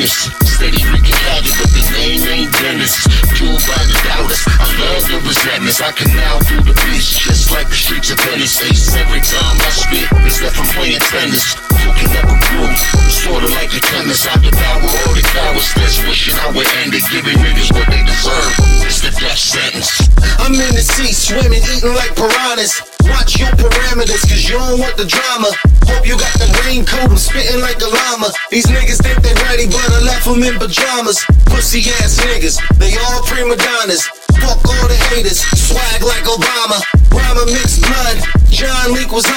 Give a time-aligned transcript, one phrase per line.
[0.00, 0.32] Dennis.
[0.56, 1.20] Steady, we get
[1.60, 3.04] but the name ain't Dennis.
[3.36, 5.84] Fueled by the doubters, I love the resentments.
[5.84, 8.64] I can now do the beats just like the streets of Venice.
[8.64, 11.52] Ace every time I spit, it's like I'm playing tennis.
[11.84, 12.80] Hooking up a groove,
[13.12, 14.24] sorta like a chemist.
[14.24, 17.04] I devour all the flowers, that's wishing I would end it.
[17.12, 18.56] Giving niggas what they deserve.
[18.88, 20.08] It's the death sentence.
[20.40, 22.80] I'm in the sea, swimming, eating like piranhas.
[23.20, 25.52] Watch your parameters, cause you don't want the drama.
[25.84, 28.32] Hope you got the green raincoat, I'm spitting like a llama.
[28.48, 31.20] These niggas think they ready, but I left them in pajamas.
[31.52, 34.08] Pussy ass niggas, they all prima donnas.
[34.40, 36.80] Fuck all the haters, swag like Obama.
[37.12, 39.28] Rama mixed blood, John Leak was.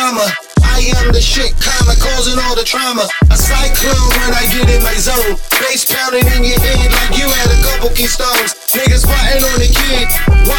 [0.73, 3.05] I am the shit, karma causing all the trauma.
[3.29, 5.37] A cyclone when I get in my zone.
[5.61, 8.57] Bass pounding in your head like you had a couple keystones.
[8.73, 10.09] Niggas fighting on the kid,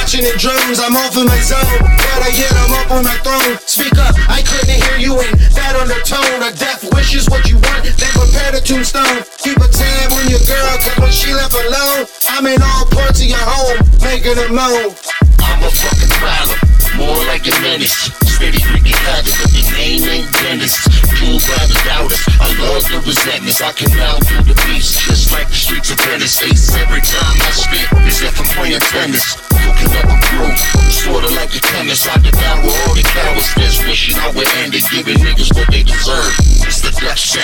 [0.04, 0.76] watching the drones.
[0.84, 1.80] I'm off in my zone,
[2.20, 3.56] I get I'm up on my throne.
[3.64, 6.44] Speak up, I couldn't hear you in that undertone.
[6.44, 9.24] A death wish is what you want, then prepare the tombstone.
[9.40, 13.24] Keep a tab on your girl, cause when she left alone, I'm in all parts
[13.24, 14.92] of your home, making a moan.
[15.40, 16.60] I'm a fucking problem,
[17.00, 18.23] more like a menace.
[18.34, 20.74] Steady freaking havoc, but the name ain't Dennis.
[21.22, 23.62] Fueled by the doubters, I love the resentments.
[23.62, 26.42] I can now do the beast, just like the streets of Venice.
[26.42, 29.38] Ace every time I spit, as if I'm playing tennis.
[29.54, 30.50] Cooking up a brew,
[30.90, 32.10] sorta like a chemist.
[32.10, 35.86] I devour all the cowards that's wishing I would end it, giving niggas what they
[35.86, 36.34] deserve.
[36.66, 37.43] It's the death sentence.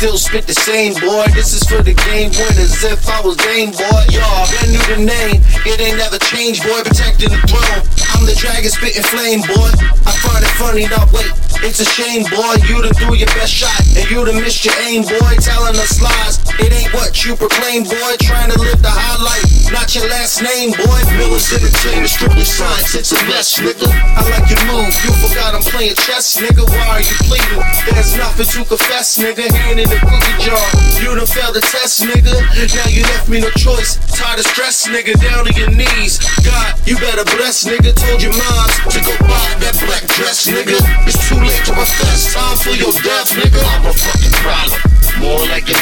[0.00, 1.28] Still spit the same, boy.
[1.36, 4.00] This is for the game winners, if I was game, boy.
[4.08, 6.80] Y'all been knew the name, it ain't never changed, boy.
[6.80, 7.84] Protecting the throne.
[8.16, 9.68] I'm the dragon spitting flame, boy.
[10.08, 11.28] I find it funny, now wait,
[11.60, 12.56] it's a shame, boy.
[12.64, 15.32] You done threw your best shot, and you done missed your aim, boy.
[15.38, 18.12] Telling us lies, it ain't what you proclaim, boy.
[18.18, 21.00] Trying to live the high life, not your last name, boy.
[21.14, 23.86] Miller's entertainment, strictly science, it's a mess, nigga.
[23.86, 26.66] I like your move, you forgot I'm playing chess, nigga.
[26.66, 27.62] Why are you pleading?
[27.86, 29.46] There's nothing to confess, nigga.
[29.46, 30.66] Hand in the cookie jar,
[30.98, 32.34] you done failed the test, nigga.
[32.34, 35.14] Now you left me no choice, tired of stress, nigga.
[35.22, 37.94] Down to your knees, God, you better bless, nigga.
[37.94, 40.82] Told your moms to go buy that black dress, nigga.
[41.06, 43.69] It's too late to profess, time for your death, nigga.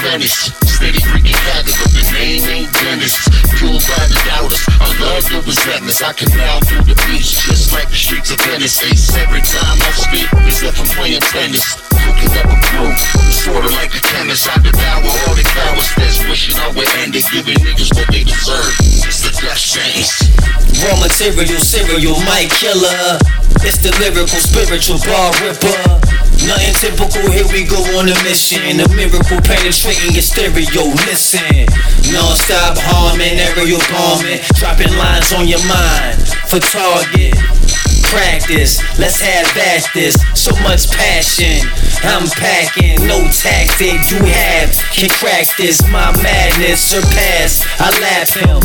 [0.08, 0.48] Menace.
[0.64, 3.16] Steady freaking havoc, but the name ain't Dennis.
[3.60, 6.00] Fueled by the doubters, I love the resentments.
[6.00, 8.80] I can now do the beast, just like the streets of Venice.
[8.88, 11.76] Ace every time I speak, it's if I'm playing tennis.
[11.92, 12.88] Cooking up a brew,
[13.28, 14.48] sorta like a chemist.
[14.48, 18.24] I devour all the cowards that's wishing I would end it, giving niggas what they
[18.24, 18.72] deserve.
[19.04, 20.24] It's the death sentence.
[20.80, 23.20] Raw material, serial, mic killer.
[23.60, 26.17] It's the lyrical, spiritual bar ripper.
[26.46, 28.62] Nothing typical, here we go on a mission.
[28.80, 30.86] A miracle penetrating your stereo.
[31.08, 31.66] Listen,
[32.12, 37.34] non-stop harming, aerial bombing, dropping lines on your mind for target.
[38.08, 40.16] Practice, let's have at this.
[40.32, 41.60] So much passion,
[42.02, 42.96] I'm packing.
[43.06, 45.82] No tactic you have can crack this.
[45.90, 47.66] My madness surpass.
[47.78, 48.62] I laugh him.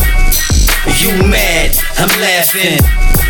[1.02, 1.76] You mad?
[1.98, 3.23] I'm laughing.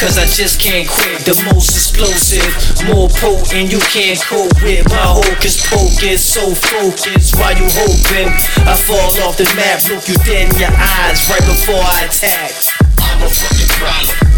[0.00, 1.24] Cause I just can't quit.
[1.28, 2.48] The most explosive,
[2.88, 4.88] more potent, you can't cope with.
[4.88, 7.36] My hocus pocus, so focused.
[7.36, 8.32] Why you hoping
[8.64, 12.52] I fall off the map, look you dead in your eyes right before I attack.
[13.00, 14.29] I'm a fucking problem,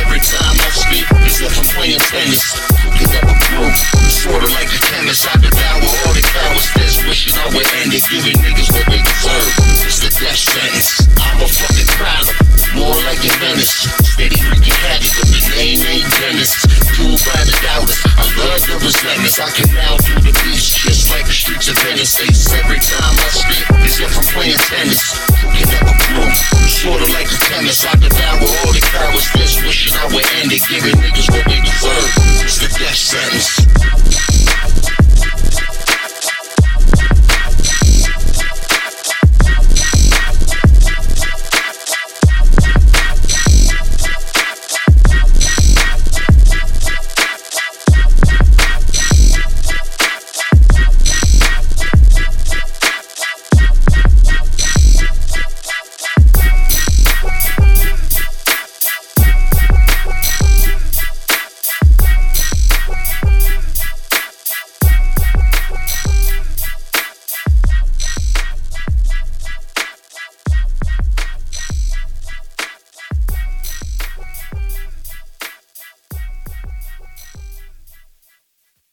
[0.00, 2.42] every time I speak, as if I'm playing tennis.
[2.80, 3.70] Cooking up a brew,
[4.08, 5.28] sorta like a chemist.
[5.28, 9.00] I devour all the cowards that's wishing I would end it, giving niggas what they
[9.00, 9.50] deserve.
[9.84, 11.06] It's the death sentence.
[11.20, 12.36] I'm a fucking problem,
[12.76, 13.88] more like a menace.
[14.16, 16.52] Steady freaking havoc, but the name ain't Dennis.
[16.96, 19.38] Fueled by the doubters, I love the resentments.
[19.40, 22.20] I can now do the beast, just like the streets of Venice.
[22.20, 25.02] Ace every time I speak, as if I'm playing tennis.
[25.40, 26.30] Cooking up a brew,
[26.68, 27.84] sorta like a chemist.
[27.86, 29.56] I devour all the cowards that's